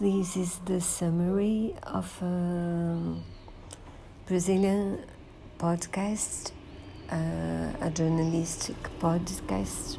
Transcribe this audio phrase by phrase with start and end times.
[0.00, 3.16] This is the summary of a
[4.26, 5.04] Brazilian
[5.58, 6.52] podcast,
[7.10, 9.98] uh, a journalistic podcast.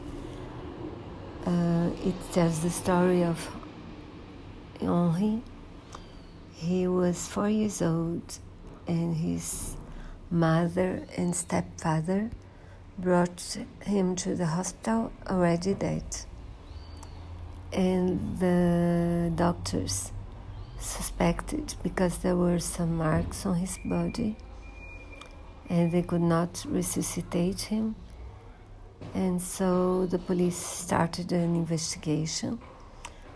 [1.45, 3.45] Uh, it tells the story of
[4.79, 5.41] Henry.
[6.53, 8.39] He was four years old,
[8.87, 9.75] and his
[10.31, 12.29] mother and stepfather
[12.97, 16.05] brought him to the hospital already dead
[17.71, 20.11] and the doctors
[20.79, 24.35] suspected because there were some marks on his body
[25.69, 27.95] and they could not resuscitate him.
[29.13, 32.59] And so the police started an investigation,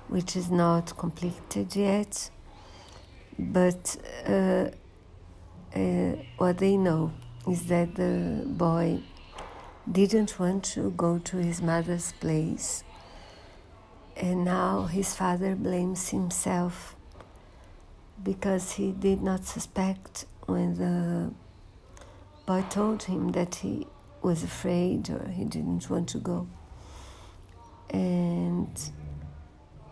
[0.07, 2.29] which is not completed yet.
[3.37, 3.97] But
[4.27, 4.69] uh,
[5.75, 7.11] uh, what they know
[7.47, 9.01] is that the boy
[9.91, 12.83] didn't want to go to his mother's place
[14.23, 16.95] and now his father blames himself
[18.23, 21.29] because he did not suspect when the
[22.45, 23.85] boy told him that he
[24.21, 26.47] was afraid or he didn't want to go.
[27.89, 28.69] And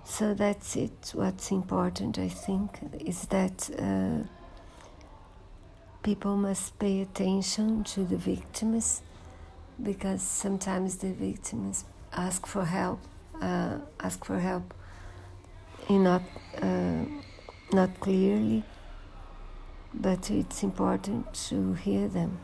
[0.06, 1.11] so that's it.
[1.13, 4.25] What's important, I think, is that uh,
[6.03, 9.02] people must pay attention to the victims
[9.84, 13.02] because sometimes the victims ask for help
[13.42, 14.73] uh, ask for help
[15.89, 16.22] in not
[16.61, 17.03] uh,
[17.73, 18.64] not clearly,
[19.94, 22.39] but it's important to hear them.